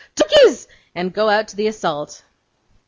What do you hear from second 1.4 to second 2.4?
to the assault.